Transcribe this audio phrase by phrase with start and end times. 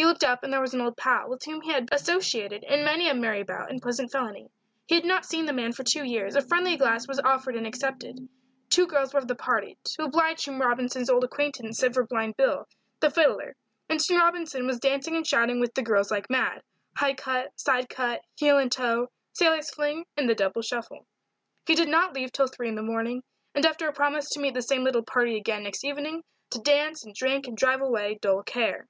[0.00, 2.64] He looked up and there was an old pal, with whom he had been associated
[2.64, 4.50] in many a merry bout and pleasant felony;
[4.86, 7.66] he had not seen the man for two years; a friendly glass was offered and
[7.66, 8.26] accepted.
[8.70, 12.34] Two girls were of the party, to oblige whom Robinson's old acquaintance sent for Blind
[12.38, 12.66] Bill,
[13.00, 13.54] the fiddler,
[13.90, 16.62] and soon Robinson was dancing and shouting with the girls like mad
[16.96, 21.06] "High cut," "side cut," "heel and toe," "sailor's fling," and the double shuffle.
[21.66, 23.22] He did not leave till three in the morning,
[23.54, 27.04] and after a promise to meet the same little party again next evening to dance
[27.04, 28.86] and drink and drive away dull care.